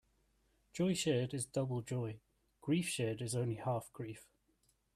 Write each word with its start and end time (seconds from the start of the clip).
Joy 0.73 0.95
shared 0.95 1.31
is 1.35 1.45
double 1.45 1.83
joy; 1.83 2.21
grief 2.59 2.89
shared 2.89 3.21
is 3.21 3.35
only 3.35 3.57
half 3.57 3.91
grief. 3.93 4.25